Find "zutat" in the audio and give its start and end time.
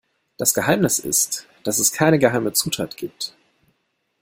2.53-2.97